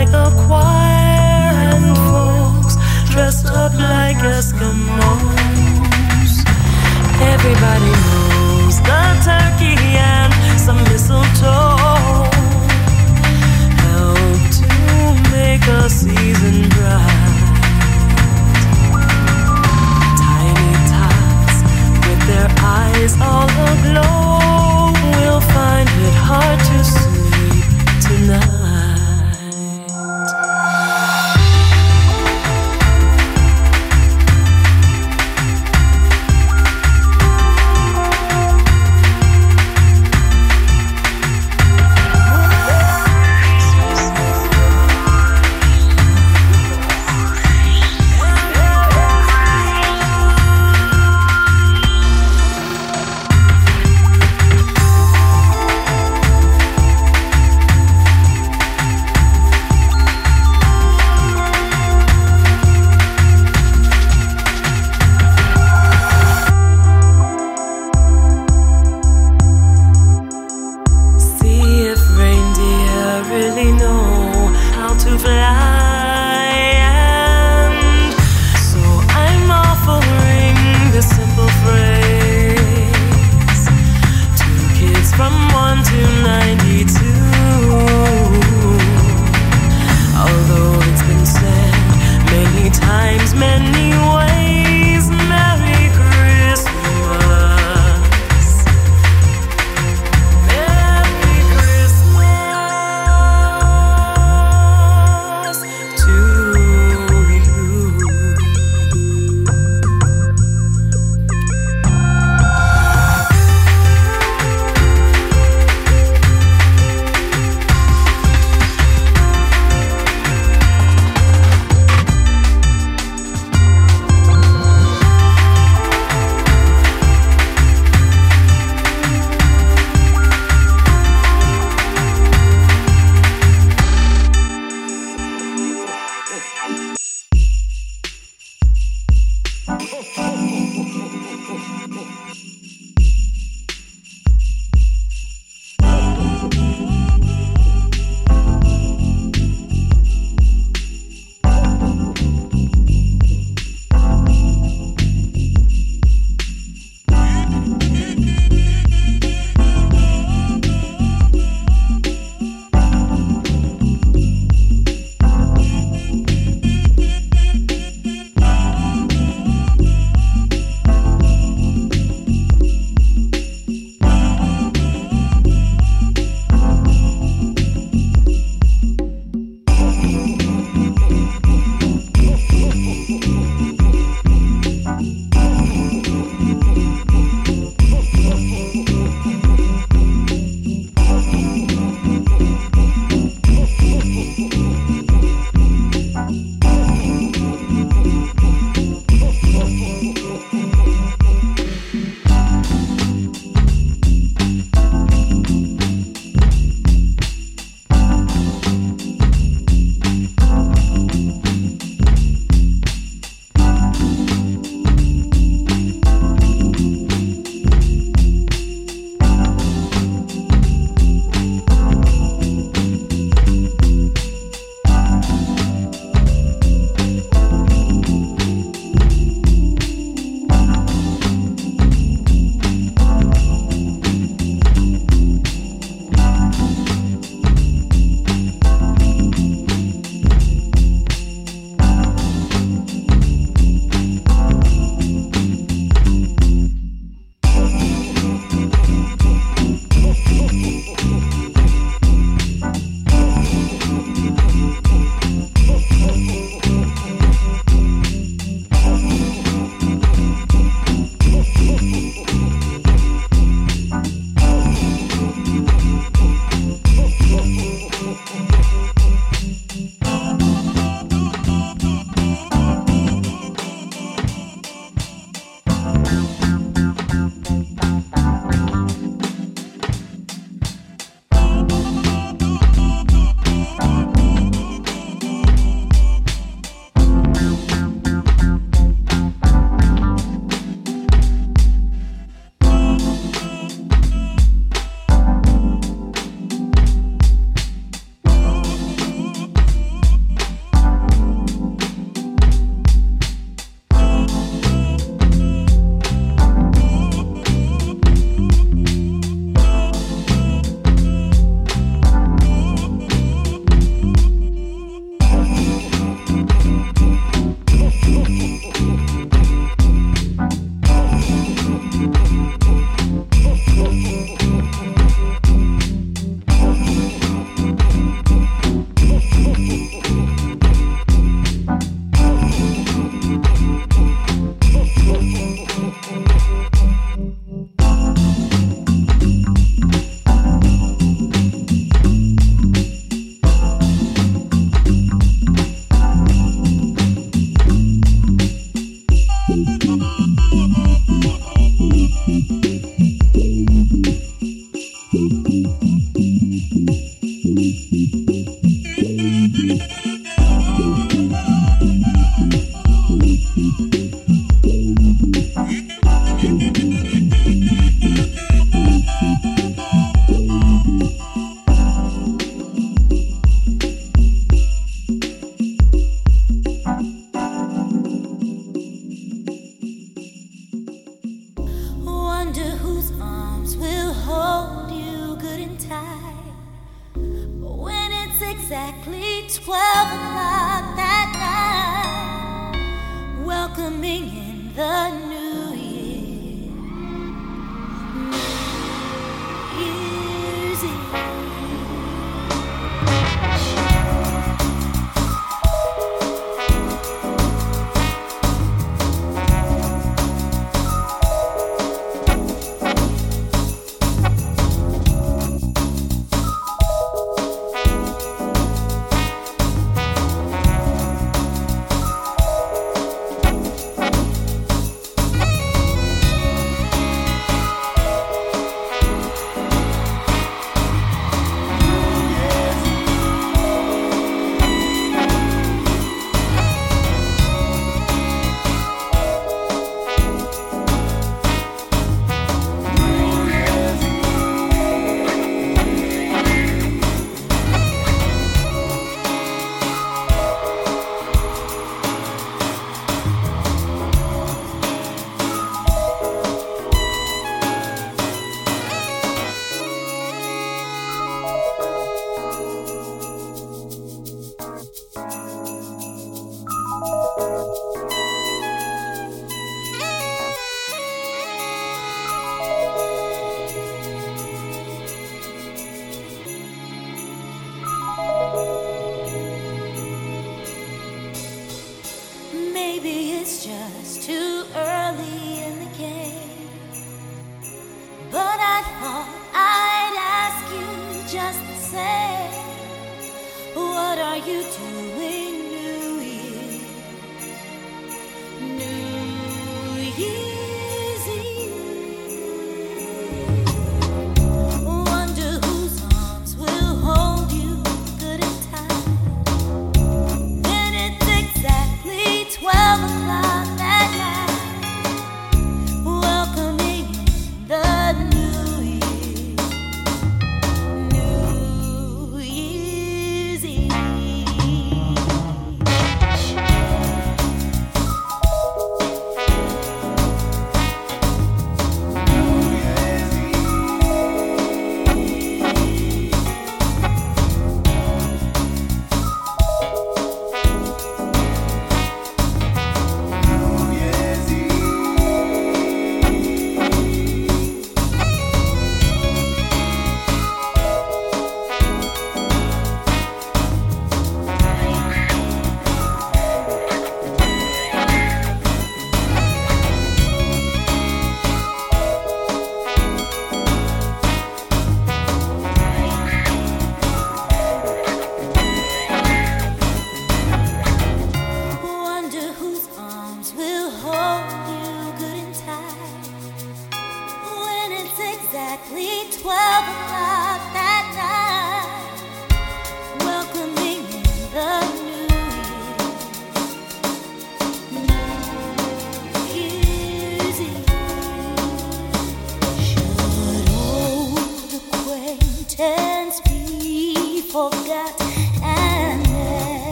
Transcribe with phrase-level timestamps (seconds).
[0.00, 2.76] by a choir and folks
[3.10, 6.32] dressed up like Eskimos.
[7.20, 12.30] Everybody knows the turkey and some mistletoe
[13.84, 14.68] help to
[15.32, 17.36] make a season bright.
[20.24, 21.56] Tiny tots
[22.06, 26.59] with their eyes all aglow will find it hard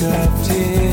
[0.00, 0.89] Well, tonight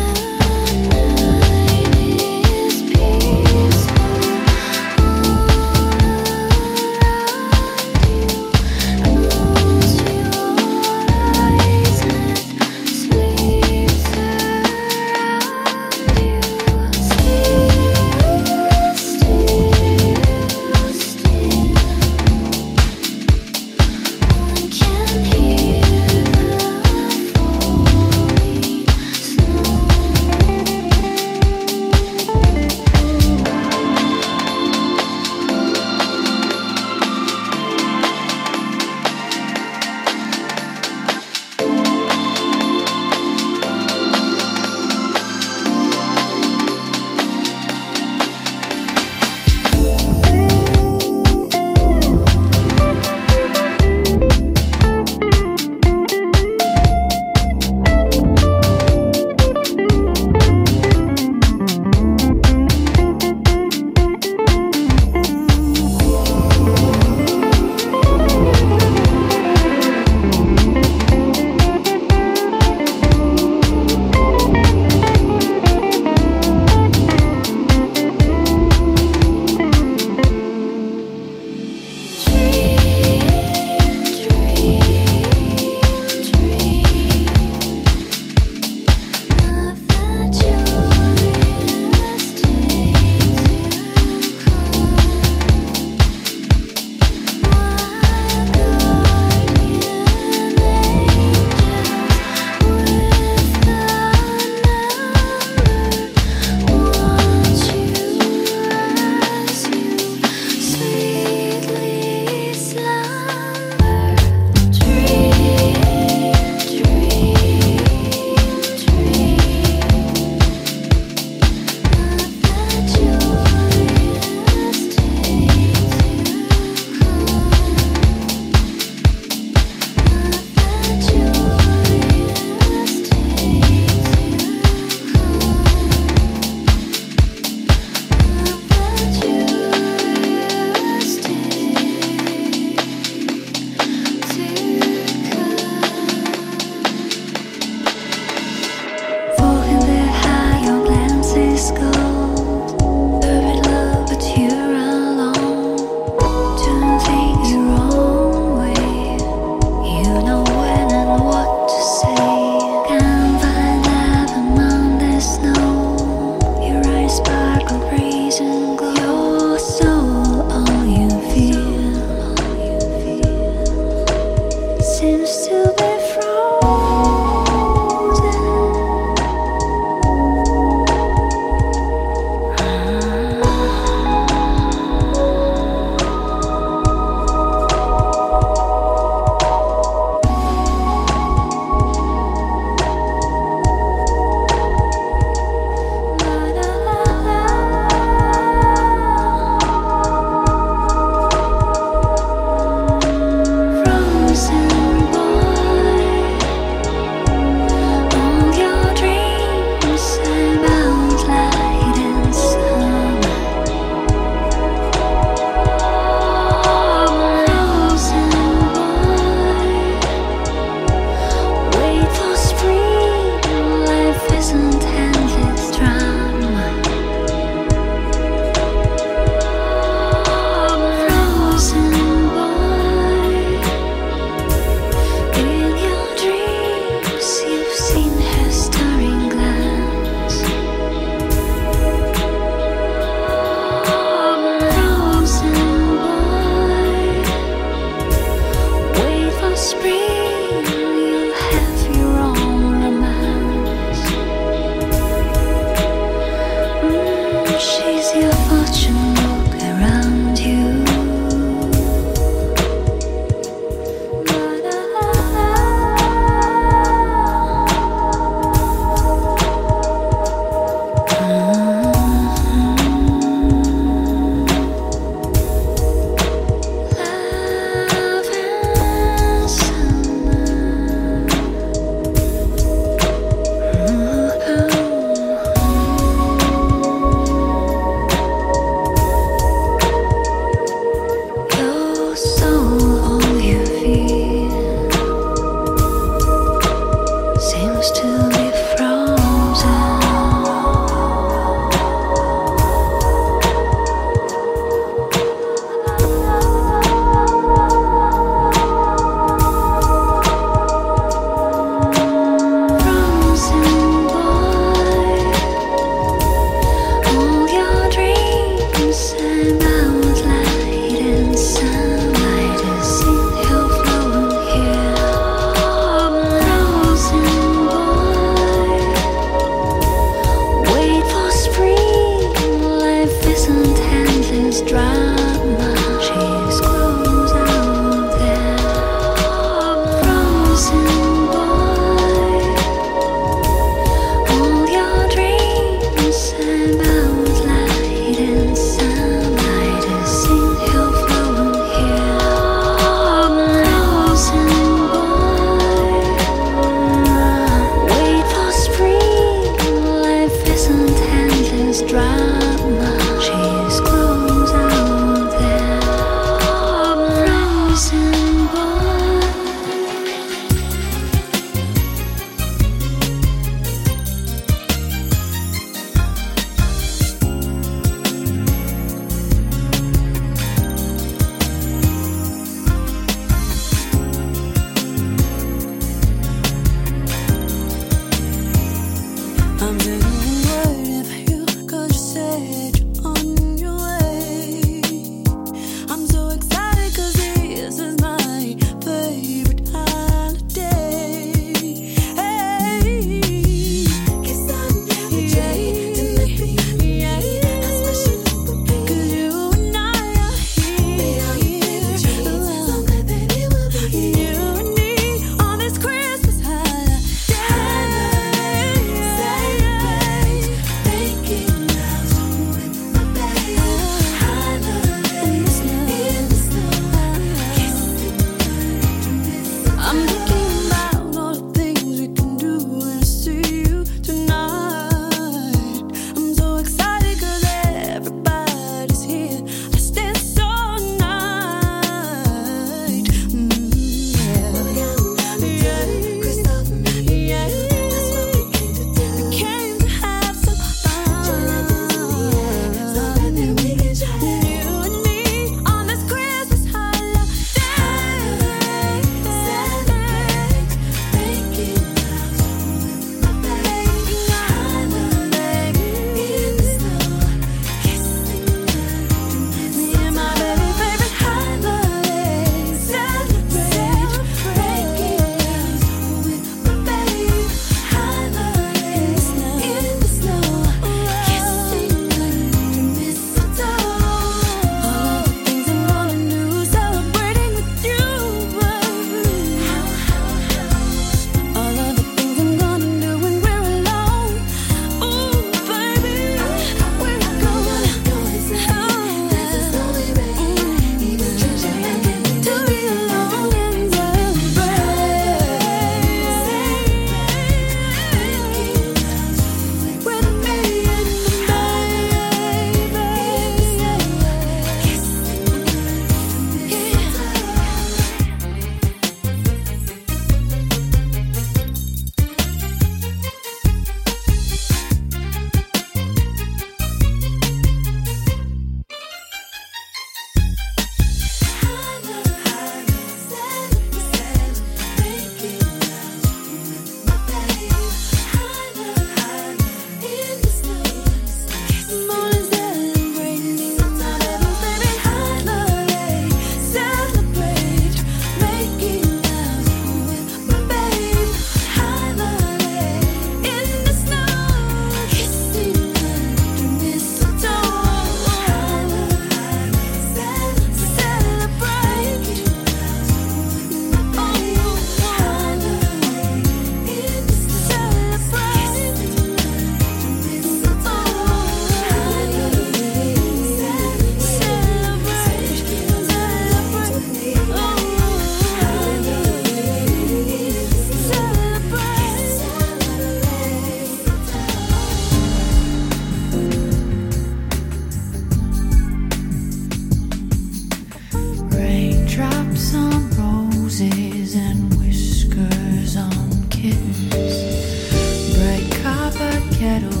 [599.61, 600.00] copper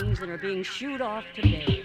[0.00, 1.79] that are being shooed off today.